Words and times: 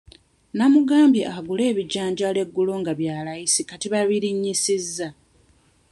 Nnamugambye 0.51 1.23
agule 1.37 1.63
ebijanjaalo 1.71 2.39
eggulo 2.45 2.73
nga 2.81 2.93
bya 2.99 3.15
layisi 3.25 3.61
kati 3.69 3.87
baabirinnyisizza. 3.93 5.07